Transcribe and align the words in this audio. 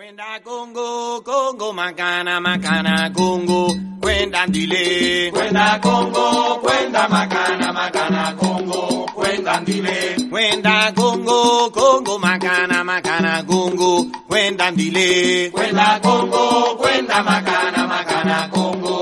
Kwenda 0.00 0.40
Congo, 0.42 1.20
Congo 1.20 1.72
makana 1.74 2.40
makana 2.40 3.10
Congo, 3.14 3.76
kwenda 4.00 4.46
ndile. 4.46 5.30
Kwenda 5.30 5.78
Congo, 5.82 6.56
kwenda 6.62 7.08
makana 7.08 7.72
makana 7.72 8.32
Congo, 8.40 9.06
kwenda 9.14 9.60
ndile. 9.60 10.16
Kwenda 10.30 10.92
Congo, 10.92 11.70
Congo 11.70 12.18
makana 12.18 12.82
makana 12.84 13.42
Congo, 13.42 14.06
kwenda 14.28 14.70
ndile. 14.70 15.50
Kwenda 15.50 16.00
Congo, 16.02 16.76
kwenda 16.80 17.22
makana 17.22 17.86
makana 17.86 18.48
Congo, 18.48 18.99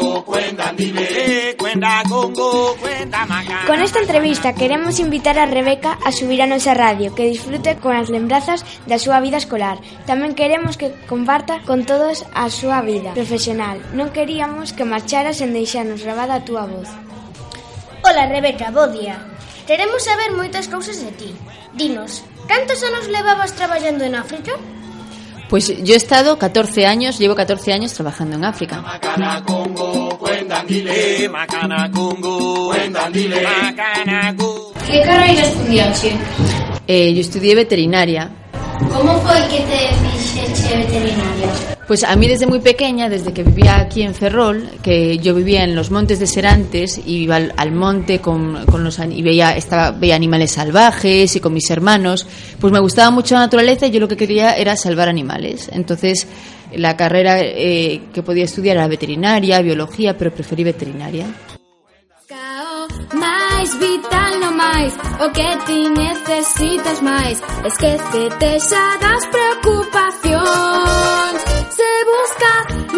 Con 3.66 3.80
esta 3.82 3.98
entrevista 3.98 4.54
queremos 4.54 5.00
invitar 5.00 5.36
a 5.38 5.46
Rebeca 5.46 5.98
a 6.04 6.12
subir 6.12 6.38
a 6.38 6.46
nosa 6.46 6.70
radio 6.70 7.18
que 7.18 7.26
disfrute 7.26 7.82
con 7.82 7.98
as 7.98 8.06
lembrazas 8.06 8.62
da 8.86 8.94
súa 8.94 9.18
vida 9.18 9.42
escolar. 9.42 9.82
Tamén 10.06 10.38
queremos 10.38 10.78
que 10.78 10.94
comparta 11.10 11.66
con 11.66 11.82
todos 11.82 12.22
a 12.30 12.46
súa 12.46 12.78
vida 12.86 13.10
profesional. 13.10 13.82
Non 13.90 14.14
queríamos 14.14 14.70
que 14.70 14.86
marchara 14.86 15.34
sen 15.34 15.50
deixarnos 15.50 16.06
grabada 16.06 16.38
a 16.38 16.44
túa 16.46 16.70
voz. 16.70 16.86
Ola 18.06 18.30
Rebeca, 18.30 18.70
bo 18.70 18.86
día. 18.86 19.18
Queremos 19.66 20.06
saber 20.06 20.30
moitas 20.30 20.70
cousas 20.70 21.02
de 21.02 21.10
ti. 21.10 21.34
Dinos, 21.74 22.22
cantos 22.46 22.86
anos 22.86 23.10
levabas 23.10 23.50
traballando 23.58 24.06
en 24.06 24.14
África? 24.14 24.54
Pois 25.50 25.74
pues 25.74 25.82
yo 25.82 25.94
he 25.94 25.96
estado 25.96 26.38
14 26.38 26.86
años, 26.86 27.18
llevo 27.18 27.34
14 27.34 27.72
años 27.72 27.94
trabajando 27.94 28.36
en 28.36 28.44
África. 28.44 28.78
Makana 30.62 30.66
Congo, 30.66 30.68
kwenda 30.68 30.98
ndile. 30.98 31.28
Makana 31.28 31.90
Congo, 31.92 32.68
kwenda 32.68 33.08
ndile. 33.08 33.42
Makana 33.42 34.34
Congo. 34.36 34.72
Que 34.86 35.02
carreira 35.02 35.42
estudiaxe? 35.42 36.16
Eh, 36.86 37.14
yo 37.14 37.20
estudié 37.20 37.54
veterinaria. 37.54 38.30
Como 38.92 39.20
foi 39.20 39.40
que 39.50 39.60
te 39.66 39.78
fixeche 40.02 40.76
veterinaria? 40.78 41.76
Pues 41.86 42.04
a 42.04 42.14
mí 42.16 42.28
desde 42.28 42.46
muy 42.46 42.60
pequeña, 42.60 43.08
desde 43.08 43.32
que 43.32 43.42
vivía 43.42 43.76
aquí 43.78 44.02
en 44.02 44.14
Ferrol, 44.14 44.68
que 44.82 45.18
yo 45.18 45.34
vivía 45.34 45.64
en 45.64 45.74
los 45.74 45.90
montes 45.90 46.18
de 46.20 46.26
Serantes 46.26 46.98
y 46.98 47.22
iba 47.22 47.36
al, 47.36 47.54
al 47.56 47.72
monte 47.72 48.20
con, 48.20 48.66
con 48.66 48.84
los 48.84 48.98
y 48.98 49.22
veía 49.22 49.56
estaba 49.56 49.90
veía 49.92 50.14
animales 50.14 50.52
salvajes 50.52 51.34
y 51.34 51.40
con 51.40 51.54
mis 51.54 51.70
hermanos, 51.70 52.26
pues 52.60 52.72
me 52.72 52.78
gustaba 52.80 53.10
mucho 53.10 53.34
la 53.34 53.40
naturaleza 53.40 53.86
y 53.86 53.90
yo 53.90 54.00
lo 54.00 54.08
que 54.08 54.16
quería 54.18 54.54
era 54.56 54.76
salvar 54.76 55.08
animales. 55.08 55.70
Entonces 55.72 56.26
la 56.72 56.96
carrera 56.96 57.40
eh, 57.40 58.02
que 58.12 58.22
podía 58.22 58.44
estudiar 58.44 58.76
era 58.76 58.88
veterinaria, 58.88 59.60
biología, 59.60 60.16
pero 60.16 60.32
preferí 60.32 60.64
veterinaria. 60.64 61.26
máis 63.14 63.70
vital 63.80 64.40
no 64.40 64.52
máis 64.52 64.92
O 65.24 65.26
que 65.36 65.50
ti 65.66 65.88
necesitas 65.88 67.00
máis 67.02 67.36
Esquecete 67.64 68.50
xa 68.68 68.86
das 69.04 69.24
preocupacións. 69.34 71.38
Se 71.78 71.92
busca 72.12 72.52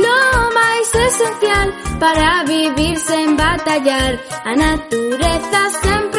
no 0.04 0.18
máis 0.58 0.88
esencial 1.08 1.68
Para 2.00 2.44
vivir 2.44 2.98
sen 2.98 3.36
batallar. 3.36 4.18
A 4.44 4.56
natureza 4.56 5.70
sempre 5.82 6.09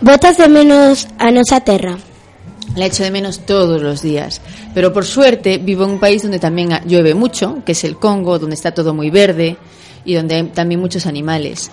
Botas 0.00 0.38
de 0.38 0.48
menos 0.48 1.08
a 1.18 1.30
nosa 1.30 1.60
terra. 1.60 1.98
La 2.76 2.86
echo 2.86 3.02
de 3.02 3.10
menos 3.10 3.40
todos 3.46 3.82
los 3.82 4.02
días. 4.02 4.40
Pero 4.74 4.92
por 4.92 5.04
suerte 5.04 5.58
vivo 5.58 5.84
en 5.84 5.90
un 5.90 5.98
país 6.00 6.22
donde 6.22 6.38
también 6.38 6.70
llueve 6.86 7.14
mucho, 7.14 7.62
que 7.64 7.72
es 7.72 7.82
el 7.84 7.96
Congo, 7.96 8.38
donde 8.38 8.54
está 8.54 8.72
todo 8.72 8.94
muy 8.94 9.10
verde 9.10 9.56
y 10.04 10.14
donde 10.14 10.36
hay 10.36 10.44
también 10.44 10.80
muchos 10.80 11.06
animales. 11.06 11.70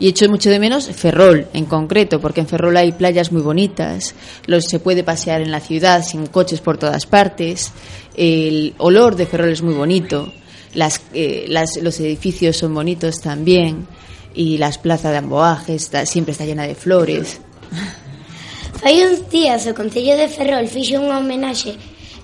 Y 0.00 0.08
echo 0.08 0.28
mucho 0.30 0.48
de 0.50 0.58
menos 0.58 0.86
Ferrol 0.88 1.46
en 1.52 1.66
concreto, 1.66 2.20
porque 2.20 2.40
en 2.40 2.48
Ferrol 2.48 2.76
hay 2.78 2.92
playas 2.92 3.30
muy 3.32 3.42
bonitas, 3.42 4.14
los, 4.46 4.64
se 4.64 4.78
puede 4.80 5.04
pasear 5.04 5.42
en 5.42 5.50
la 5.50 5.60
ciudad 5.60 6.02
sin 6.02 6.26
coches 6.26 6.60
por 6.62 6.78
todas 6.78 7.04
partes, 7.04 7.70
el 8.16 8.74
olor 8.78 9.14
de 9.14 9.26
Ferrol 9.26 9.50
es 9.50 9.60
muy 9.60 9.74
bonito, 9.74 10.32
las, 10.72 11.02
eh, 11.12 11.44
las- 11.48 11.76
los 11.82 12.00
edificios 12.00 12.56
son 12.56 12.72
bonitos 12.72 13.20
también, 13.20 13.86
y 14.34 14.56
las 14.56 14.78
plazas 14.78 15.12
de 15.12 15.18
Amboaje 15.18 15.74
está- 15.74 16.06
siempre 16.06 16.32
está 16.32 16.46
llena 16.46 16.66
de 16.66 16.74
flores. 16.74 17.42
Fai 18.80 19.04
uns 19.04 19.28
días 19.28 19.66
o 19.66 19.74
Concello 19.74 20.16
de 20.16 20.28
Ferrol 20.28 20.66
fixo 20.66 20.98
unha 20.98 21.20
homenaxe. 21.20 21.76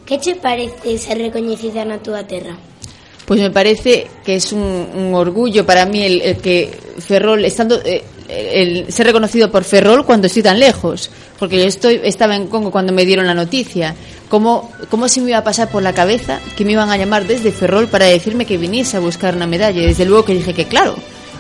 Que 0.07 0.23
che 0.23 0.39
parece 0.39 0.97
ser 1.03 1.19
recoñecida 1.19 1.83
na 1.83 1.99
túa 1.99 2.23
terra? 2.25 2.55
Pues 3.27 3.43
me 3.43 3.51
parece 3.51 4.07
que 4.23 4.39
es 4.39 4.55
un, 4.55 4.63
un 4.63 5.15
orgullo 5.15 5.67
para 5.67 5.85
mí 5.85 6.01
el, 6.03 6.23
el 6.23 6.37
que 6.39 6.71
Ferrol, 7.03 7.45
estando 7.45 7.83
eh, 7.83 8.05
el, 8.29 8.93
ser 8.93 9.07
reconocido 9.07 9.51
por 9.51 9.65
Ferrol 9.65 10.07
cuando 10.07 10.29
estoy 10.29 10.43
tan 10.43 10.61
lejos, 10.61 11.11
porque 11.39 11.59
yo 11.59 11.65
estoy 11.65 12.01
estaba 12.05 12.37
en 12.37 12.47
Congo 12.47 12.71
cuando 12.71 12.93
me 12.93 13.05
dieron 13.05 13.27
la 13.27 13.35
noticia. 13.35 13.95
¿Cómo, 14.29 14.71
¿Cómo 14.91 15.09
se 15.09 15.21
me 15.21 15.31
iba 15.31 15.39
a 15.39 15.45
pasar 15.45 15.71
por 15.71 15.83
la 15.83 15.93
cabeza 15.93 16.41
que 16.57 16.65
me 16.65 16.73
iban 16.73 16.91
a 16.91 16.97
llamar 16.97 17.27
desde 17.27 17.53
Ferrol 17.53 17.89
para 17.89 18.07
decirme 18.07 18.47
que 18.47 18.59
viniese 18.59 18.97
a 18.97 19.01
buscar 19.01 19.37
una 19.37 19.47
medalla? 19.47 19.83
Desde 19.83 20.05
luego 20.05 20.25
que 20.25 20.35
dije 20.35 20.55
que 20.55 20.67
claro, 20.67 20.97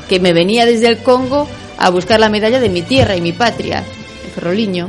que 0.08 0.20
me 0.20 0.32
venía 0.32 0.66
desde 0.66 0.88
el 0.88 0.98
Congo 0.98 1.48
a 1.78 1.90
buscar 1.90 2.20
la 2.20 2.28
medalla 2.28 2.60
de 2.60 2.68
mi 2.68 2.82
tierra 2.82 3.16
y 3.16 3.20
mi 3.20 3.32
patria, 3.32 3.84
el 4.36 4.86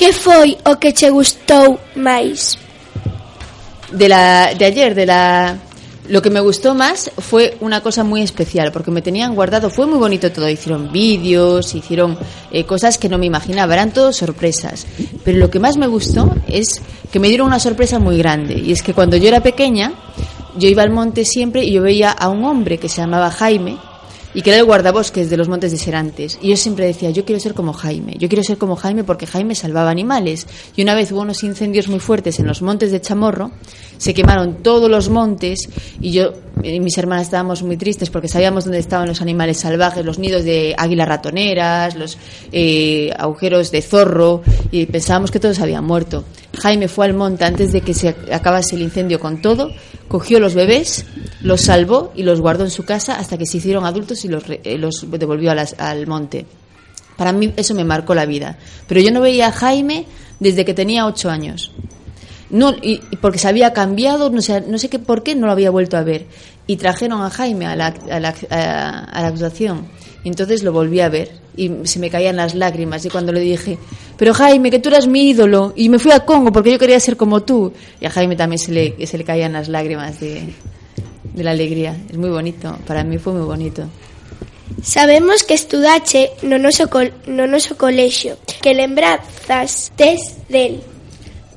Que 0.00 0.14
foi 0.16 0.56
o 0.64 0.80
que 0.80 0.96
che 0.96 1.12
gustou 1.12 1.76
máis? 1.92 2.56
de 3.92 4.08
la 4.08 4.54
de 4.54 4.64
ayer 4.64 4.94
de 4.94 5.04
la 5.04 5.58
lo 6.08 6.22
que 6.22 6.30
me 6.30 6.40
gustó 6.40 6.74
más 6.74 7.10
fue 7.18 7.56
una 7.60 7.82
cosa 7.82 8.02
muy 8.02 8.22
especial 8.22 8.72
porque 8.72 8.90
me 8.90 9.02
tenían 9.02 9.34
guardado 9.34 9.70
fue 9.70 9.86
muy 9.86 9.98
bonito 9.98 10.32
todo 10.32 10.48
hicieron 10.48 10.90
vídeos 10.90 11.74
hicieron 11.74 12.18
eh, 12.50 12.64
cosas 12.64 12.98
que 12.98 13.08
no 13.08 13.18
me 13.18 13.26
imaginaba 13.26 13.74
eran 13.74 13.92
todo 13.92 14.12
sorpresas 14.12 14.86
pero 15.24 15.38
lo 15.38 15.50
que 15.50 15.60
más 15.60 15.76
me 15.76 15.86
gustó 15.86 16.34
es 16.48 16.80
que 17.12 17.20
me 17.20 17.28
dieron 17.28 17.48
una 17.48 17.60
sorpresa 17.60 17.98
muy 17.98 18.16
grande 18.16 18.54
y 18.54 18.72
es 18.72 18.82
que 18.82 18.94
cuando 18.94 19.16
yo 19.16 19.28
era 19.28 19.40
pequeña 19.40 19.92
yo 20.56 20.68
iba 20.68 20.82
al 20.82 20.90
monte 20.90 21.24
siempre 21.24 21.62
y 21.64 21.72
yo 21.72 21.82
veía 21.82 22.10
a 22.10 22.28
un 22.28 22.44
hombre 22.44 22.78
que 22.78 22.88
se 22.88 23.02
llamaba 23.02 23.30
Jaime 23.30 23.76
y 24.34 24.42
que 24.42 24.50
era 24.50 24.60
el 24.60 24.64
guardabosques 24.64 25.30
de 25.30 25.36
los 25.36 25.48
montes 25.48 25.72
de 25.72 25.78
Serantes. 25.78 26.38
Y 26.40 26.50
yo 26.50 26.56
siempre 26.56 26.86
decía, 26.86 27.10
yo 27.10 27.24
quiero 27.24 27.40
ser 27.40 27.54
como 27.54 27.72
Jaime, 27.72 28.16
yo 28.18 28.28
quiero 28.28 28.42
ser 28.42 28.58
como 28.58 28.76
Jaime 28.76 29.04
porque 29.04 29.26
Jaime 29.26 29.54
salvaba 29.54 29.90
animales. 29.90 30.46
Y 30.76 30.82
una 30.82 30.94
vez 30.94 31.12
hubo 31.12 31.20
unos 31.20 31.42
incendios 31.42 31.88
muy 31.88 32.00
fuertes 32.00 32.38
en 32.38 32.46
los 32.46 32.62
montes 32.62 32.92
de 32.92 33.00
Chamorro, 33.00 33.50
se 33.98 34.14
quemaron 34.14 34.62
todos 34.62 34.90
los 34.90 35.08
montes 35.08 35.68
y 36.00 36.12
yo 36.12 36.32
y 36.62 36.80
mis 36.80 36.98
hermanas 36.98 37.26
estábamos 37.26 37.62
muy 37.62 37.76
tristes 37.76 38.10
porque 38.10 38.28
sabíamos 38.28 38.64
dónde 38.64 38.78
estaban 38.78 39.08
los 39.08 39.22
animales 39.22 39.58
salvajes, 39.58 40.04
los 40.04 40.18
nidos 40.18 40.44
de 40.44 40.74
águilas 40.76 41.08
ratoneras, 41.08 41.96
los 41.96 42.18
eh, 42.52 43.10
agujeros 43.16 43.70
de 43.70 43.82
zorro 43.82 44.42
y 44.70 44.86
pensábamos 44.86 45.30
que 45.30 45.40
todos 45.40 45.60
habían 45.60 45.84
muerto. 45.84 46.24
Jaime 46.58 46.88
fue 46.88 47.06
al 47.06 47.14
monte 47.14 47.44
antes 47.44 47.72
de 47.72 47.80
que 47.80 47.94
se 47.94 48.08
acabase 48.32 48.76
el 48.76 48.82
incendio 48.82 49.20
con 49.20 49.40
todo, 49.40 49.70
cogió 50.08 50.40
los 50.40 50.54
bebés, 50.54 51.06
los 51.42 51.60
salvó 51.60 52.12
y 52.14 52.22
los 52.22 52.40
guardó 52.40 52.64
en 52.64 52.70
su 52.70 52.84
casa 52.84 53.18
hasta 53.18 53.38
que 53.38 53.46
se 53.46 53.58
hicieron 53.58 53.84
adultos 53.84 54.24
y 54.24 54.28
los, 54.28 54.44
eh, 54.48 54.76
los 54.78 55.06
devolvió 55.10 55.52
al 55.52 56.06
monte. 56.06 56.46
Para 57.16 57.32
mí 57.32 57.52
eso 57.56 57.74
me 57.74 57.84
marcó 57.84 58.14
la 58.14 58.26
vida. 58.26 58.58
Pero 58.88 59.00
yo 59.00 59.10
no 59.12 59.20
veía 59.20 59.48
a 59.48 59.52
Jaime 59.52 60.06
desde 60.38 60.64
que 60.64 60.74
tenía 60.74 61.06
ocho 61.06 61.30
años. 61.30 61.72
No, 62.48 62.72
y, 62.82 62.98
porque 63.20 63.38
se 63.38 63.46
había 63.46 63.72
cambiado, 63.72 64.30
no 64.30 64.42
sé, 64.42 64.62
no 64.62 64.78
sé 64.78 64.88
qué 64.88 64.98
por 64.98 65.22
qué 65.22 65.34
no 65.36 65.46
lo 65.46 65.52
había 65.52 65.70
vuelto 65.70 65.96
a 65.96 66.02
ver. 66.02 66.26
Y 66.66 66.76
trajeron 66.76 67.22
a 67.22 67.30
Jaime 67.30 67.66
a 67.66 67.76
la, 67.76 67.94
a 68.10 68.20
la, 68.20 68.30
a 68.30 69.22
la 69.22 69.28
actuación. 69.28 69.88
Y 70.22 70.28
entonces 70.28 70.62
lo 70.62 70.72
volví 70.72 71.00
a 71.00 71.08
ver 71.08 71.30
y 71.56 71.70
se 71.84 71.98
me 71.98 72.10
caían 72.10 72.36
las 72.36 72.54
lágrimas. 72.54 73.04
Y 73.04 73.10
cuando 73.10 73.32
le 73.32 73.40
dije, 73.40 73.78
pero 74.16 74.34
Jaime, 74.34 74.70
que 74.70 74.78
tú 74.78 74.88
eras 74.88 75.06
mi 75.06 75.30
ídolo, 75.30 75.72
y 75.76 75.88
me 75.88 75.98
fui 75.98 76.12
a 76.12 76.20
Congo 76.20 76.52
porque 76.52 76.72
yo 76.72 76.78
quería 76.78 77.00
ser 77.00 77.16
como 77.16 77.42
tú. 77.42 77.72
Y 78.00 78.06
a 78.06 78.10
Jaime 78.10 78.36
también 78.36 78.58
se 78.58 78.72
le, 78.72 79.06
se 79.06 79.18
le 79.18 79.24
caían 79.24 79.52
las 79.52 79.68
lágrimas 79.68 80.20
de, 80.20 80.42
de 81.34 81.44
la 81.44 81.52
alegría. 81.52 81.96
Es 82.08 82.16
muy 82.16 82.30
bonito, 82.30 82.78
para 82.86 83.04
mí 83.04 83.18
fue 83.18 83.32
muy 83.32 83.42
bonito. 83.42 83.84
Sabemos 84.82 85.42
que 85.42 85.54
estudache 85.54 86.30
no 86.42 86.58
noso, 86.58 86.88
col, 86.88 87.12
no 87.26 87.46
noso 87.46 87.76
colexio, 87.76 88.38
que 88.62 88.74
lembrazas 88.74 89.92
tes 89.96 90.36
del 90.48 90.80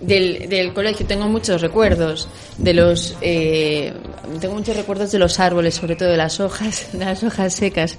del, 0.01 0.50
del 0.50 0.74
colegio 0.74 1.06
tengo 1.06 1.27
muchos 1.27 1.62
recuerdos 1.62 2.27
de 2.57 2.74
los 2.74 3.15
eh, 3.21 3.94
tengo 4.42 4.56
muchos 4.56 4.75
recuerdos 4.75 5.12
de 5.12 5.19
los 5.19 5.39
árboles 5.39 5.75
sobre 5.75 5.95
todo 5.95 6.10
de 6.10 6.18
las 6.18 6.42
hojas 6.42 6.89
de 6.94 7.06
las 7.06 7.24
hojas 7.24 7.54
secas 7.54 7.98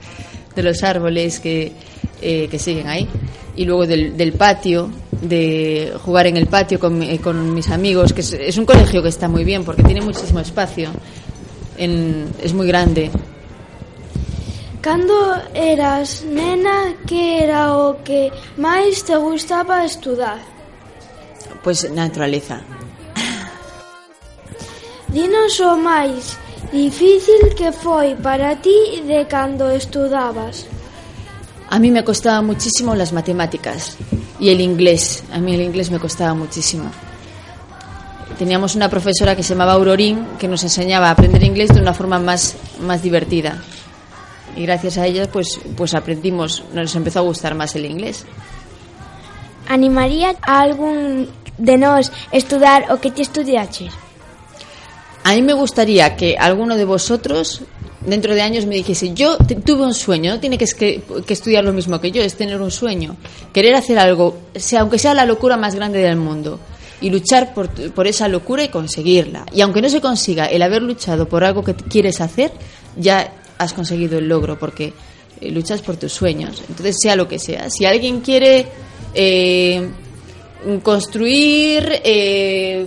de 0.55 0.63
los 0.63 0.83
árboles 0.83 1.41
que, 1.41 1.73
eh, 2.21 2.49
que 2.51 2.59
siguen 2.59 2.89
ahí 2.89 3.09
y 3.57 3.65
luego 3.65 3.87
del, 3.87 4.17
del, 4.17 4.33
patio 4.33 4.91
de 5.21 5.93
jugar 6.05 6.27
en 6.27 6.37
el 6.37 6.47
patio 6.47 6.79
con, 6.79 7.03
eh, 7.03 7.19
con 7.19 7.55
mis 7.55 7.71
amigos 7.71 8.13
que 8.13 8.21
es, 8.21 8.33
es, 8.33 8.57
un 8.59 8.67
colegio 8.67 9.03
que 9.03 9.09
está 9.09 9.29
muy 9.29 9.45
bien 9.45 9.65
porque 9.65 9.83
tiene 9.83 10.01
muchísimo 10.01 10.41
espacio 10.41 10.91
en, 11.79 12.27
es 12.43 12.53
muy 12.53 12.67
grande 12.67 13.11
Cando 14.85 15.17
eras 15.55 16.25
nena, 16.29 16.93
que 17.09 17.43
era 17.43 17.73
o 17.73 18.05
que 18.05 18.29
máis 18.61 19.01
te 19.01 19.17
gustaba 19.17 19.81
estudar? 19.81 20.37
Pois 21.65 21.89
naturaleza. 21.89 22.61
Dinos 25.09 25.57
o 25.65 25.81
máis 25.81 26.37
difícil 26.75 27.55
que 27.55 27.71
foi 27.71 28.19
para 28.19 28.59
ti 28.59 29.01
de 29.07 29.31
cando 29.31 29.71
estudabas. 29.71 30.67
A 31.71 31.79
mí 31.79 31.91
me 31.91 32.03
costaba 32.03 32.43
muchísimo 32.43 32.95
las 32.95 33.13
matemáticas 33.13 33.97
y 34.39 34.51
el 34.51 34.61
inglés. 34.61 35.23
A 35.33 35.39
mí 35.39 35.55
el 35.55 35.63
inglés 35.63 35.91
me 35.91 36.01
costaba 36.01 36.35
muchísimo. 36.35 36.91
Teníamos 38.39 38.75
una 38.75 38.91
profesora 38.91 39.37
que 39.37 39.45
se 39.45 39.55
llamaba 39.55 39.75
Aurorín 39.75 40.27
que 40.39 40.49
nos 40.49 40.65
enseñaba 40.65 41.09
a 41.09 41.13
aprender 41.13 41.43
inglés 41.45 41.71
de 41.73 41.81
una 41.81 41.95
forma 41.95 42.19
más, 42.19 42.57
más 42.81 43.01
divertida 43.03 43.63
y 44.57 44.63
gracias 44.67 44.99
a 44.99 45.07
ellas 45.07 45.29
pues, 45.29 45.61
pues 45.77 45.95
aprendimos, 45.95 46.65
nos 46.73 46.95
empezó 46.95 47.21
a 47.21 47.23
gustar 47.23 47.55
más 47.55 47.75
el 47.77 47.87
inglés. 47.87 48.25
Animaría 49.69 50.35
a 50.43 50.61
algún 50.61 51.29
de 51.59 51.79
nos 51.79 52.13
estudar 52.33 52.87
o 52.91 53.01
que 53.01 53.11
te 53.11 53.23
estudiaches? 53.23 53.93
A 55.25 55.35
mí 55.35 55.43
me 55.43 55.55
gustaría 55.55 56.17
que 56.17 56.37
alguno 56.39 56.77
de 56.77 56.85
vosotros 56.85 57.63
dentro 58.07 58.35
de 58.35 58.43
años 58.43 58.67
me 58.67 58.75
dijese, 58.75 59.15
yo 59.15 59.39
tuve 59.39 59.83
un 59.83 59.95
sueño, 59.95 60.35
no 60.35 60.41
tiene 60.41 60.59
que, 60.59 60.67
estudiar 61.29 61.65
lo 61.65 61.73
mismo 61.73 62.01
que 62.01 62.11
yo, 62.11 62.23
es 62.23 62.37
tener 62.37 62.61
un 62.61 62.71
sueño, 62.71 63.17
querer 63.53 63.75
hacer 63.75 63.99
algo, 63.99 64.37
sea, 64.55 64.83
aunque 64.83 64.99
sea 64.99 65.15
la 65.15 65.25
locura 65.25 65.57
más 65.57 65.75
grande 65.75 66.01
del 66.01 66.17
mundo, 66.17 66.61
y 67.01 67.11
luchar 67.11 67.55
por, 67.55 67.71
por 67.93 68.07
esa 68.07 68.29
locura 68.29 68.65
y 68.65 68.69
conseguirla. 68.69 69.47
Y 69.53 69.61
aunque 69.63 69.83
no 69.83 69.89
se 69.89 70.01
consiga 70.01 70.47
el 70.47 70.63
haber 70.63 70.83
luchado 70.83 71.29
por 71.29 71.43
algo 71.45 71.65
que 71.65 71.75
quieres 71.75 72.21
hacer, 72.21 72.53
ya 72.97 73.33
has 73.59 73.73
conseguido 73.73 74.19
el 74.19 74.29
logro 74.29 74.59
porque 74.59 74.93
eh, 75.41 75.51
luchas 75.51 75.83
por 75.83 75.97
tus 75.97 76.13
sueños. 76.13 76.63
Entonces, 76.69 76.97
sea 77.01 77.17
lo 77.17 77.29
que 77.29 77.39
sea. 77.39 77.69
Si 77.71 77.85
alguien 77.85 78.21
quiere 78.21 78.67
eh, 79.13 79.89
construir, 80.83 82.01
eh, 82.05 82.87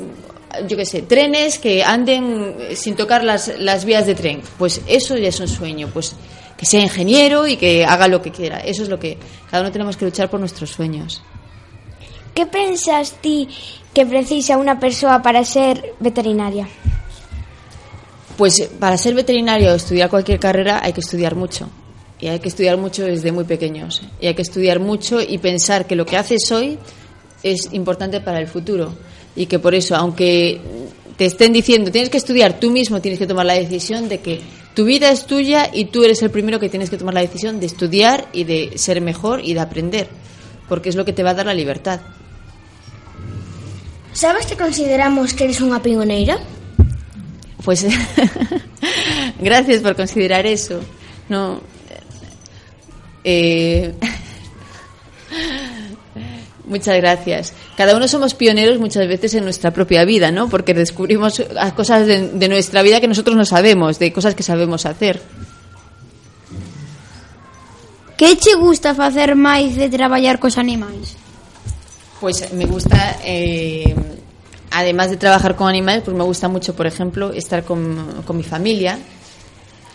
yo 0.67 0.77
qué 0.77 0.85
sé, 0.85 1.01
trenes 1.01 1.59
que 1.59 1.83
anden 1.83 2.55
sin 2.75 2.95
tocar 2.95 3.23
las, 3.23 3.59
las 3.59 3.85
vías 3.85 4.05
de 4.05 4.15
tren, 4.15 4.41
pues 4.57 4.81
eso 4.87 5.17
ya 5.17 5.29
es 5.29 5.39
un 5.39 5.47
sueño. 5.47 5.89
Pues 5.93 6.15
que 6.57 6.65
sea 6.65 6.81
ingeniero 6.81 7.47
y 7.47 7.55
que 7.55 7.85
haga 7.85 8.07
lo 8.07 8.21
que 8.21 8.31
quiera. 8.31 8.57
Eso 8.57 8.83
es 8.83 8.89
lo 8.89 8.99
que 8.99 9.17
cada 9.49 9.61
uno 9.61 9.71
tenemos 9.71 9.95
que 9.95 10.05
luchar 10.05 10.29
por 10.29 10.39
nuestros 10.39 10.71
sueños. 10.71 11.21
¿Qué 12.33 12.45
pensas 12.45 13.13
ti 13.21 13.47
que 13.93 14.05
precisa 14.05 14.57
una 14.57 14.79
persona 14.79 15.21
para 15.21 15.43
ser 15.45 15.93
veterinaria? 15.99 16.67
Pues 18.37 18.69
para 18.79 18.97
ser 18.97 19.15
veterinario 19.15 19.71
o 19.71 19.75
estudiar 19.75 20.09
cualquier 20.09 20.39
carrera 20.39 20.79
hay 20.83 20.93
que 20.93 21.01
estudiar 21.01 21.35
mucho. 21.35 21.69
Y 22.19 22.27
hay 22.27 22.39
que 22.39 22.49
estudiar 22.49 22.77
mucho 22.77 23.05
desde 23.05 23.31
muy 23.31 23.43
pequeños. 23.43 24.01
Y 24.19 24.27
hay 24.27 24.33
que 24.33 24.41
estudiar 24.41 24.79
mucho 24.79 25.21
y 25.21 25.37
pensar 25.37 25.85
que 25.85 25.95
lo 25.95 26.05
que 26.05 26.17
haces 26.17 26.51
hoy 26.51 26.79
es 27.43 27.71
importante 27.73 28.19
para 28.21 28.39
el 28.39 28.47
futuro. 28.47 28.93
Y 29.37 29.45
que 29.45 29.59
por 29.59 29.73
eso, 29.73 29.95
aunque 29.95 30.59
te 31.15 31.25
estén 31.25 31.53
diciendo 31.53 31.91
tienes 31.91 32.09
que 32.09 32.17
estudiar, 32.17 32.59
tú 32.59 32.71
mismo 32.71 32.99
tienes 32.99 33.19
que 33.19 33.27
tomar 33.27 33.45
la 33.45 33.53
decisión 33.53 34.09
de 34.09 34.19
que 34.19 34.41
tu 34.73 34.83
vida 34.83 35.09
es 35.09 35.25
tuya 35.25 35.69
y 35.73 35.85
tú 35.85 36.03
eres 36.03 36.21
el 36.21 36.29
primero 36.29 36.59
que 36.59 36.69
tienes 36.69 36.89
que 36.89 36.97
tomar 36.97 37.13
la 37.13 37.21
decisión 37.21 37.59
de 37.59 37.65
estudiar 37.65 38.27
y 38.33 38.43
de 38.43 38.73
ser 38.77 38.99
mejor 38.99 39.41
y 39.43 39.53
de 39.53 39.61
aprender. 39.61 40.09
Porque 40.67 40.89
es 40.89 40.95
lo 40.95 41.05
que 41.05 41.13
te 41.13 41.23
va 41.23 41.31
a 41.31 41.33
dar 41.33 41.45
la 41.45 41.53
libertad. 41.53 42.01
Sabes 44.11 44.45
que 44.47 44.57
consideramos 44.57 45.33
que 45.33 45.45
eres 45.45 45.61
unha 45.61 45.77
pioneira? 45.77 46.41
Pues 47.61 47.85
gracias 49.39 49.85
por 49.85 49.93
considerar 49.93 50.49
eso. 50.49 50.81
No, 51.29 51.61
eh, 53.23 53.93
muchas 56.67 56.97
gracias. 56.97 57.53
Cada 57.75 57.95
uno 57.95 58.07
somos 58.07 58.33
pioneros 58.33 58.79
muchas 58.79 59.07
veces 59.07 59.33
en 59.33 59.43
nuestra 59.43 59.71
propia 59.71 60.05
vida, 60.05 60.31
¿no? 60.31 60.49
Porque 60.49 60.73
descubrimos 60.73 61.41
cosas 61.75 62.05
de, 62.05 62.29
de 62.29 62.47
nuestra 62.47 62.81
vida 62.81 63.01
que 63.01 63.07
nosotros 63.07 63.35
no 63.35 63.45
sabemos, 63.45 63.99
de 63.99 64.13
cosas 64.13 64.35
que 64.35 64.43
sabemos 64.43 64.85
hacer. 64.85 65.21
Que 68.17 68.35
che 68.35 68.55
gusta 68.57 68.97
facer 68.97 69.37
máis 69.37 69.77
de 69.77 69.93
traballar 69.93 70.41
cos 70.41 70.57
animais? 70.57 71.13
Pues 72.17 72.49
me 72.49 72.65
gusta 72.65 73.21
eh, 73.21 73.93
además 74.71 75.09
de 75.09 75.17
trabajar 75.17 75.55
con 75.55 75.69
animales, 75.69 76.01
pues 76.03 76.17
me 76.17 76.23
gusta 76.23 76.47
mucho, 76.47 76.75
por 76.75 76.87
ejemplo, 76.87 77.31
estar 77.31 77.63
con, 77.63 78.23
con 78.25 78.35
mi 78.35 78.43
familia, 78.43 78.97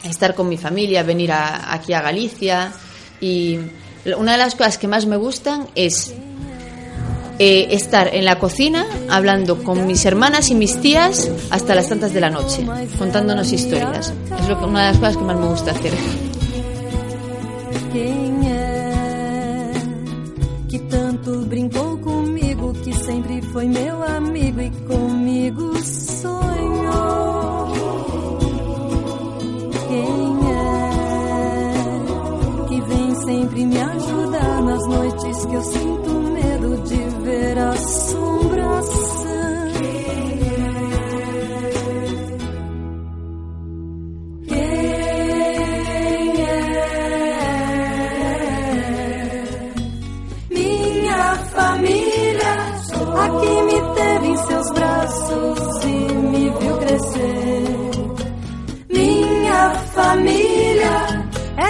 estar 0.04 0.34
con 0.34 0.48
mi 0.48 0.56
familia, 0.56 1.02
venir 1.02 1.32
a, 1.32 1.74
aquí 1.74 1.92
a 1.92 2.00
Galicia. 2.00 2.72
Y 3.20 3.58
una 4.16 4.32
de 4.32 4.38
las 4.38 4.54
cosas 4.54 4.78
que 4.78 4.86
más 4.86 5.06
me 5.06 5.16
gustan 5.16 5.66
es 5.74 6.14
eh, 7.38 7.68
estar 7.70 8.14
en 8.14 8.24
la 8.24 8.38
cocina 8.38 8.86
hablando 9.08 9.62
con 9.62 9.86
mis 9.86 10.04
hermanas 10.04 10.50
y 10.50 10.54
mis 10.54 10.80
tías 10.80 11.30
hasta 11.50 11.74
las 11.74 11.88
tantas 11.88 12.12
de 12.12 12.20
la 12.20 12.30
noche, 12.30 12.66
contándonos 12.98 13.52
historias. 13.52 14.12
Es 14.40 14.48
lo 14.48 14.58
que, 14.58 14.64
una 14.64 14.86
de 14.86 14.92
las 14.92 14.98
cosas 14.98 15.16
que 15.16 15.24
más 15.24 15.36
me 15.36 15.46
gusta 15.46 15.70
hacer. 15.72 15.92
que 20.68 20.78
tanto 20.88 21.44
brincou 21.44 21.92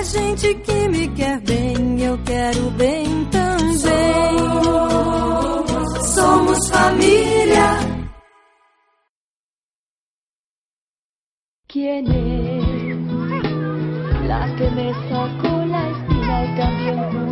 é 0.02 0.04
gente 0.04 0.54
que 0.54 0.88
me 0.88 1.08
quer 1.14 1.40
bem, 1.42 2.02
eu 2.02 2.18
quero 2.24 2.70
bem 2.72 3.24
também. 3.26 3.62
Somos 6.14 6.58
família. 6.68 7.78
¿Quién 11.68 12.06
es 12.06 12.96
la 14.26 14.54
que 14.56 14.70
me 14.70 14.92
sacó 15.08 15.64
la 15.66 15.88
espina 15.90 16.44
y 16.44 16.56
también 16.56 17.31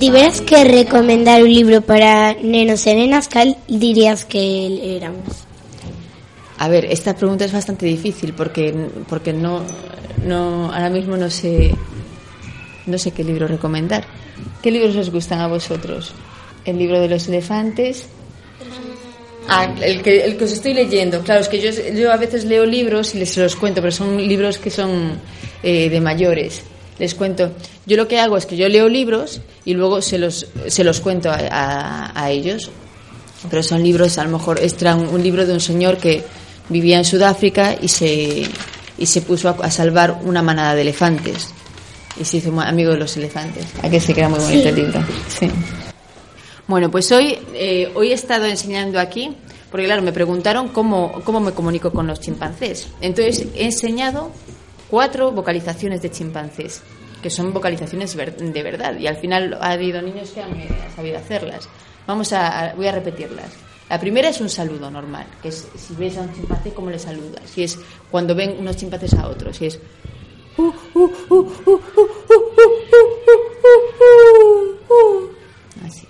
tiveras 0.00 0.40
que 0.40 0.64
recomendar 0.64 1.42
un 1.42 1.52
libro 1.52 1.82
para 1.82 2.32
nenos 2.40 2.88
e 2.88 2.96
nenas, 2.96 3.28
cal 3.28 3.54
dirías 3.68 4.24
que 4.24 4.96
éramos? 4.96 5.44
A 6.56 6.68
ver, 6.68 6.88
esta 6.88 7.14
pregunta 7.14 7.44
es 7.44 7.52
bastante 7.52 7.84
difícil 7.86 8.32
porque, 8.32 8.72
porque 9.08 9.32
no, 9.32 9.62
no, 10.24 10.72
ahora 10.72 10.88
mismo 10.88 11.16
no 11.16 11.28
sé, 11.28 11.76
no 12.86 12.98
sé 12.98 13.12
qué 13.12 13.22
libro 13.22 13.46
recomendar. 13.46 14.04
¿Qué 14.62 14.70
libros 14.70 14.96
os 14.96 15.10
gustan 15.12 15.40
a 15.40 15.48
vosotros? 15.48 16.12
El 16.64 16.78
libro 16.78 16.98
de 16.98 17.08
los 17.08 17.28
elefantes. 17.28 18.08
Ah, 19.48 19.68
el 19.80 20.00
que, 20.02 20.24
el 20.24 20.36
que 20.36 20.44
os 20.44 20.52
estoy 20.52 20.74
leyendo. 20.74 21.20
Claro, 21.20 21.40
es 21.40 21.48
que 21.48 21.60
yo, 21.60 21.70
yo 21.92 22.12
a 22.12 22.16
veces 22.16 22.44
leo 22.44 22.64
libros 22.64 23.14
y 23.14 23.18
les 23.18 23.36
los 23.36 23.56
cuento, 23.56 23.80
pero 23.80 23.92
son 23.92 24.16
libros 24.16 24.58
que 24.58 24.70
son 24.70 25.20
eh, 25.62 25.90
de 25.90 26.00
mayores. 26.00 26.62
Les 26.98 27.14
cuento. 27.14 27.52
Yo 27.90 27.96
lo 27.96 28.06
que 28.06 28.20
hago 28.20 28.36
es 28.36 28.46
que 28.46 28.56
yo 28.56 28.68
leo 28.68 28.88
libros 28.88 29.40
y 29.64 29.74
luego 29.74 30.00
se 30.00 30.16
los, 30.16 30.46
se 30.68 30.84
los 30.84 31.00
cuento 31.00 31.28
a, 31.28 31.38
a, 31.50 32.22
a 32.24 32.30
ellos. 32.30 32.70
Pero 33.50 33.64
son 33.64 33.82
libros, 33.82 34.16
a 34.18 34.22
lo 34.24 34.30
mejor, 34.30 34.60
extra 34.62 34.94
un, 34.94 35.08
un 35.08 35.22
libro 35.22 35.44
de 35.44 35.52
un 35.52 35.58
señor 35.60 35.96
que 35.96 36.22
vivía 36.68 36.98
en 36.98 37.04
Sudáfrica 37.04 37.74
y 37.80 37.88
se, 37.88 38.44
y 38.96 39.06
se 39.06 39.22
puso 39.22 39.48
a, 39.48 39.56
a 39.66 39.70
salvar 39.72 40.20
una 40.24 40.40
manada 40.40 40.76
de 40.76 40.82
elefantes. 40.82 41.48
Y 42.20 42.24
se 42.24 42.36
hizo 42.36 42.60
amigo 42.60 42.92
de 42.92 42.98
los 42.98 43.16
elefantes. 43.16 43.66
¿A 43.82 43.90
que 43.90 43.98
se 43.98 44.14
queda 44.14 44.28
muy 44.28 44.38
bonito 44.38 44.62
Sí. 44.62 44.68
el 44.68 44.74
libro? 44.76 45.04
Sí. 45.28 45.50
Bueno, 46.68 46.90
pues 46.92 47.10
hoy, 47.10 47.36
eh, 47.54 47.90
hoy 47.96 48.10
he 48.12 48.14
estado 48.14 48.46
enseñando 48.46 49.00
aquí, 49.00 49.32
porque 49.72 49.86
claro, 49.86 50.02
me 50.02 50.12
preguntaron 50.12 50.68
cómo, 50.68 51.20
cómo 51.24 51.40
me 51.40 51.50
comunico 51.50 51.90
con 51.90 52.06
los 52.06 52.20
chimpancés. 52.20 52.86
Entonces 53.00 53.46
he 53.56 53.64
enseñado 53.64 54.30
cuatro 54.88 55.32
vocalizaciones 55.32 56.02
de 56.02 56.10
chimpancés, 56.12 56.82
que 57.22 57.30
son 57.30 57.52
vocalizaciones 57.52 58.16
de 58.16 58.62
verdad. 58.62 58.98
Y 58.98 59.06
al 59.06 59.16
final 59.16 59.58
ha 59.60 59.72
habido 59.72 60.02
niños 60.02 60.30
que 60.30 60.42
han 60.42 60.52
eh, 60.52 60.68
sabido 60.94 61.18
hacerlas. 61.18 61.68
Vamos 62.06 62.32
a, 62.32 62.72
voy 62.76 62.86
a 62.86 62.92
repetirlas. 62.92 63.52
La 63.88 63.98
primera 63.98 64.28
es 64.28 64.40
un 64.40 64.48
saludo 64.48 64.90
normal, 64.90 65.26
que 65.42 65.48
es 65.48 65.66
si 65.76 65.94
ves 65.94 66.16
a 66.16 66.20
un 66.22 66.32
chimpancé, 66.32 66.72
¿cómo 66.72 66.90
le 66.90 66.98
saludas? 66.98 67.42
Si 67.46 67.64
es 67.64 67.78
cuando 68.10 68.34
ven 68.36 68.56
unos 68.58 68.76
chimpancés 68.76 69.14
a 69.14 69.26
otros, 69.26 69.56
si 69.56 69.66
es 69.66 69.80
Así. 75.84 76.06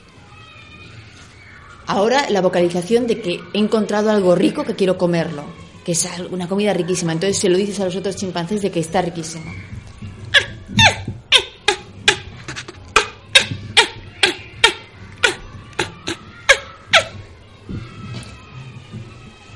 Ahora 1.86 2.28
la 2.30 2.40
vocalización 2.40 3.06
de 3.06 3.20
que 3.20 3.40
he 3.52 3.58
encontrado 3.58 4.10
algo 4.10 4.34
rico 4.34 4.64
que 4.64 4.74
quiero 4.74 4.98
comerlo, 4.98 5.44
que 5.84 5.92
es 5.92 6.06
una 6.30 6.48
comida 6.48 6.74
riquísima. 6.74 7.12
Entonces 7.12 7.38
se 7.38 7.48
lo 7.48 7.56
dices 7.56 7.80
a 7.80 7.84
los 7.86 7.96
otros 7.96 8.16
chimpancés 8.16 8.62
de 8.62 8.70
que 8.70 8.80
está 8.80 9.00
riquísimo. 9.02 9.50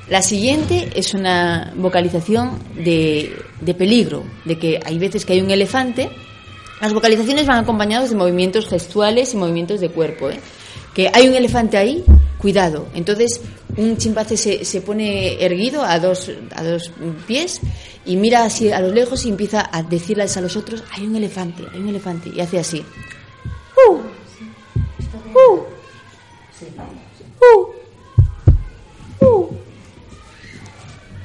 La 0.08 0.20
siguiente 0.20 0.90
es 0.94 1.14
una 1.14 1.72
vocalización 1.76 2.58
de, 2.74 3.36
de 3.60 3.74
peligro, 3.74 4.24
de 4.44 4.58
que 4.58 4.80
hay 4.84 4.98
veces 4.98 5.24
que 5.24 5.32
hay 5.32 5.40
un 5.40 5.50
elefante. 5.50 6.10
Las 6.80 6.92
vocalizaciones 6.92 7.46
van 7.46 7.62
acompañadas 7.62 8.10
de 8.10 8.16
movimientos 8.16 8.68
gestuales 8.68 9.32
y 9.32 9.38
movimientos 9.38 9.80
de 9.80 9.88
cuerpo. 9.88 10.28
¿eh? 10.28 10.40
Que 10.94 11.10
hay 11.12 11.28
un 11.28 11.34
elefante 11.34 11.78
ahí, 11.78 12.04
cuidado. 12.38 12.88
Entonces 12.94 13.40
un 13.76 13.96
chimpancé 13.96 14.36
se, 14.36 14.64
se 14.64 14.80
pone 14.82 15.42
erguido 15.42 15.82
a 15.82 15.98
dos, 15.98 16.30
a 16.54 16.62
dos 16.62 16.92
pies 17.26 17.60
y 18.06 18.16
mira 18.16 18.44
así 18.44 18.70
a 18.70 18.80
lo 18.80 18.92
lejos 18.92 19.24
y 19.24 19.30
empieza 19.30 19.68
a 19.72 19.82
decirles 19.82 20.36
a 20.36 20.40
los 20.40 20.56
otros, 20.56 20.84
hay 20.92 21.06
un 21.06 21.16
elefante, 21.16 21.64
hay 21.72 21.80
un 21.80 21.88
elefante. 21.88 22.30
Y 22.34 22.40
hace 22.40 22.58
así. 22.58 22.84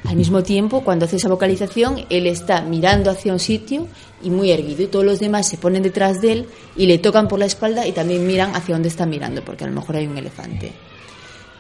Al 0.10 0.16
mismo 0.16 0.42
tiempo, 0.42 0.82
cuando 0.82 1.06
hace 1.06 1.18
esa 1.18 1.30
vocalización, 1.30 2.04
él 2.10 2.26
está 2.26 2.62
mirando 2.62 3.12
hacia 3.12 3.32
un 3.32 3.38
sitio 3.38 3.88
y 4.24 4.32
muy 4.32 4.50
erguido, 4.50 4.82
y 4.82 4.88
todos 4.88 5.06
los 5.06 5.20
demás 5.20 5.48
se 5.48 5.58
ponen 5.58 5.84
detrás 5.84 6.20
de 6.20 6.32
él 6.32 6.46
y 6.76 6.88
le 6.88 6.98
tocan 6.98 7.28
por 7.28 7.38
la 7.38 7.46
espalda 7.46 7.86
y 7.86 7.92
también 7.92 8.26
miran 8.26 8.56
hacia 8.56 8.74
donde 8.74 8.90
está 8.90 9.06
mirando, 9.06 9.46
porque 9.46 9.66
a 9.66 9.68
lo 9.68 9.74
mejor 9.74 9.98
hay 9.98 10.08
un 10.08 10.18
elefante. 10.18 10.72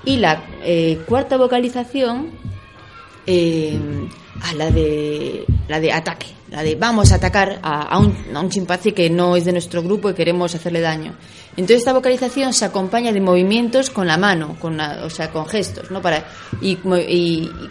Y 0.04 0.18
la 0.18 0.44
eh, 0.64 1.00
cuarta 1.06 1.38
vocalización, 1.38 2.32
eh, 3.28 3.78
a 4.42 4.56
la 4.56 4.72
de 4.72 5.46
la 5.68 5.80
de 5.80 5.92
ataque, 5.92 6.26
la 6.52 6.64
de 6.64 6.76
vamos 6.76 7.12
a 7.12 7.16
atacar 7.16 7.60
a, 7.62 7.84
a 7.84 7.98
un, 8.00 8.16
a 8.34 8.40
un 8.40 8.50
chimpancé 8.50 8.94
que 8.94 9.10
no 9.10 9.36
es 9.36 9.46
de 9.46 9.52
nuestro 9.52 9.84
grupo 9.84 10.10
y 10.10 10.14
queremos 10.14 10.56
hacerle 10.56 10.82
daño. 10.82 11.14
Entonces 11.52 11.78
esta 11.80 11.94
vocalización 11.94 12.54
se 12.54 12.66
acompaña 12.66 13.12
de 13.12 13.20
movimientos 13.22 13.90
con 13.90 14.08
la 14.08 14.18
mano, 14.18 14.56
con 14.60 14.78
la- 14.78 15.04
o 15.04 15.10
sea, 15.10 15.30
con 15.32 15.46
gestos, 15.46 15.92
¿no? 15.92 16.02
Para 16.02 16.26
y, 16.62 16.76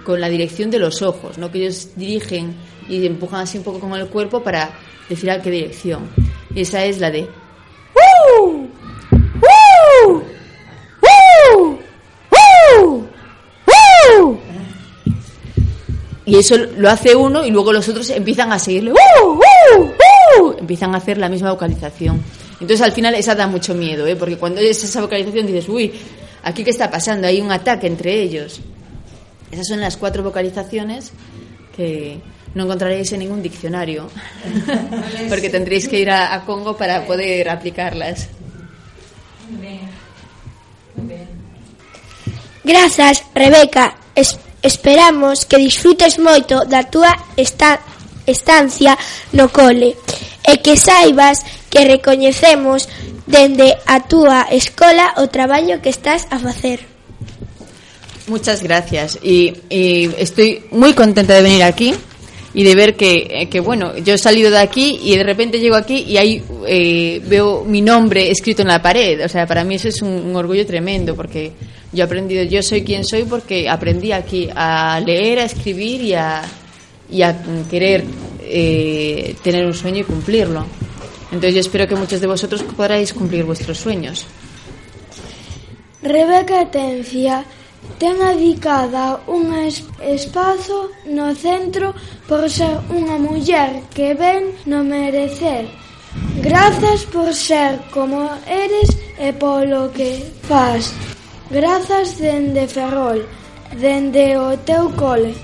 con 0.05 0.21
la 0.21 0.29
dirección 0.29 0.71
de 0.71 0.79
los 0.79 1.01
ojos, 1.03 1.39
¿no? 1.39 1.51
Que 1.51 1.59
ellos 1.59 1.91
dirigen 1.97 2.55
y 2.89 3.05
empujan 3.07 3.41
así 3.41 3.59
un 3.59 3.65
poco 3.65 3.81
con 3.81 3.95
el 3.99 4.09
cuerpo 4.09 4.43
para 4.43 4.71
decir 5.09 5.31
a 5.31 5.41
qué 5.41 5.51
dirección. 5.51 6.09
Y 6.55 6.61
esa 6.63 6.85
es 6.85 6.99
la 7.01 7.11
de. 7.11 7.29
¡Uh! 8.43 8.67
Y 16.29 16.37
eso 16.37 16.59
lo 16.59 16.91
hace 16.91 17.17
uno 17.17 17.47
y 17.47 17.51
luego 17.51 17.73
los 17.73 17.89
otros 17.89 18.11
empiezan 18.11 18.53
a 18.53 18.59
seguirle. 18.59 18.93
¡Uh! 18.93 19.27
¡Uh! 19.27 20.43
¡Uh! 20.43 20.55
Empiezan 20.59 20.95
a 20.95 20.99
hacer 20.99 21.17
la 21.17 21.31
misma 21.31 21.53
vocalización. 21.53 22.23
Entonces 22.61 22.83
al 22.83 22.93
final 22.93 23.15
esa 23.15 23.35
da 23.35 23.47
mucho 23.47 23.75
miedo, 23.75 24.07
¿eh? 24.07 24.15
porque 24.15 24.37
cuando 24.37 24.61
oyes 24.61 24.85
esa 24.85 25.01
vocalización 25.01 25.47
dices, 25.47 25.67
uy, 25.71 25.91
aquí 26.43 26.65
qué 26.65 26.71
está 26.71 26.91
pasando, 26.91 27.27
hay 27.27 27.41
un 27.41 27.51
ataque 27.51 27.87
entre 27.87 28.21
ellos. 28.21 28.61
Esas 29.51 29.69
son 29.69 29.81
las 29.81 29.97
cuatro 29.97 30.23
vocalizaciones 30.23 31.13
que 31.75 32.21
no 32.55 32.65
encontraréis 32.65 33.11
en 33.13 33.21
ningún 33.21 33.43
diccionario, 33.43 34.11
porque 35.31 35.49
tendréis 35.49 35.89
que 35.89 35.99
ir 35.99 36.11
a, 36.11 36.35
a 36.35 36.45
Congo 36.45 36.77
para 36.77 37.07
poder 37.07 37.49
aplicarlas. 37.49 38.29
Grazas, 42.65 43.25
Rebeca. 43.35 43.97
Es, 44.15 44.39
Esperamos 44.63 45.47
que 45.47 45.57
disfrutes 45.59 46.19
moito 46.19 46.67
da 46.67 46.83
túa 46.83 47.15
esta, 47.39 47.79
estancia 48.27 48.99
no 49.33 49.49
cole 49.49 49.97
e 50.45 50.53
que 50.61 50.77
saibas 50.77 51.45
que 51.71 51.85
recoñecemos 51.85 52.89
dende 53.29 53.77
a 53.87 54.05
túa 54.05 54.49
escola 54.51 55.15
o 55.21 55.29
traballo 55.29 55.81
que 55.81 55.89
estás 55.89 56.27
a 56.31 56.39
facer. 56.39 56.81
Muchas 58.27 58.63
gracias 58.63 59.19
y, 59.23 59.55
y 59.71 60.11
estoy 60.19 60.65
muy 60.71 60.93
contenta 60.93 61.35
de 61.35 61.43
venir 61.43 61.63
aquí 61.63 61.95
y 62.55 62.65
de 62.65 62.75
ver 62.75 62.97
que, 62.97 63.29
eh, 63.31 63.49
que, 63.49 63.61
bueno, 63.61 63.97
yo 63.99 64.15
he 64.15 64.19
salido 64.19 64.51
de 64.51 64.59
aquí 64.59 64.99
y 65.03 65.17
de 65.17 65.23
repente 65.23 65.61
llego 65.61 65.77
aquí 65.77 66.05
y 66.09 66.17
ahí 66.17 66.43
eh, 66.67 67.23
veo 67.25 67.65
mi 67.65 67.83
nombre 67.83 68.31
escrito 68.31 68.63
en 68.63 68.69
la 68.69 68.83
pared. 68.83 69.25
O 69.25 69.29
sea, 69.29 69.47
para 69.47 69.65
mí 69.65 69.77
eso 69.77 69.89
es 69.89 70.03
un, 70.03 70.09
un 70.09 70.37
orgullo 70.37 70.67
tremendo 70.67 71.15
porque 71.15 71.53
Yo 71.93 72.03
he 72.03 72.07
aprendido, 72.07 72.45
yo 72.45 72.63
soy 72.63 72.83
quien 72.83 73.05
soy 73.05 73.25
porque 73.25 73.69
aprendí 73.69 74.13
aquí 74.13 74.49
a 74.55 75.01
leer, 75.01 75.39
a 75.39 75.45
escribir 75.45 76.03
y 76.03 76.15
a, 76.15 76.43
y 77.11 77.23
a 77.23 77.37
querer 77.71 78.05
eh, 78.43 79.35
tener 79.43 79.65
un 79.65 79.75
sueño 79.75 80.01
y 80.01 80.05
cumplirlo. 80.05 80.67
Entonces 81.31 81.55
yo 81.55 81.61
espero 81.61 81.87
que 81.87 81.95
muchos 81.95 82.21
de 82.21 82.27
vosotros 82.27 82.63
podráis 82.63 83.13
cumplir 83.13 83.45
vuestros 83.45 83.79
sueños. 83.79 84.27
Rebeca 86.03 86.71
Tencia 86.71 87.45
ten 87.99 88.23
adicada 88.23 89.21
un 89.27 89.53
espazo 90.01 90.91
no 91.07 91.35
centro 91.35 91.95
por 92.29 92.49
ser 92.49 92.79
unha 92.95 93.19
muller 93.19 93.83
que 93.91 94.15
ven 94.15 94.55
no 94.71 94.85
merecer. 94.85 95.67
Grazas 96.41 97.05
por 97.11 97.35
ser 97.35 97.83
como 97.91 98.31
eres 98.47 98.95
e 99.19 99.35
polo 99.35 99.91
que 99.91 100.23
faz. 100.47 100.95
Grazas 101.51 102.19
dende 102.19 102.69
Ferrol, 102.69 103.27
dende 103.81 104.37
o 104.37 104.55
teu 104.59 104.91
cole. 104.91 105.35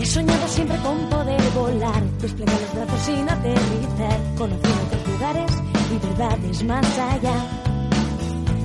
He 0.00 0.04
soñado 0.04 0.48
siempre 0.48 0.76
con 0.78 0.98
poder 1.08 1.40
volar, 1.54 2.02
desplegar 2.20 2.60
los 2.60 2.74
brazos 2.74 3.00
sin 3.06 3.30
aterrizar, 3.30 4.18
conocer 4.36 4.72
otros 4.86 5.08
lugares 5.08 5.52
y 5.92 6.06
verdades 6.06 6.64
más 6.64 6.98
allá. 6.98 7.46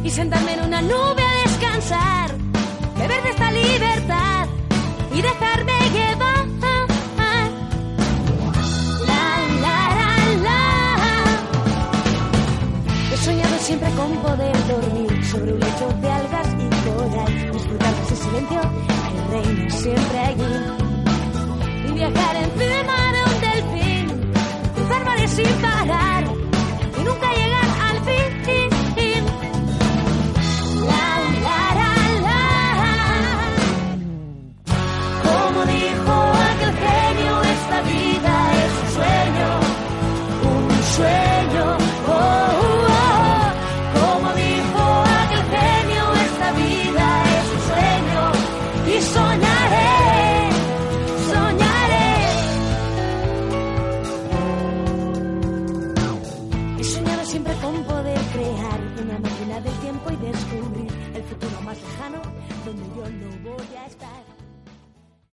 Y 0.03 0.09
sentarme 0.09 0.53
en 0.53 0.63
una 0.65 0.81
nube 0.81 1.21
a 1.21 1.47
descansar, 1.47 2.31
beber 2.97 3.21
de 3.21 3.29
esta 3.29 3.51
libertad 3.51 4.52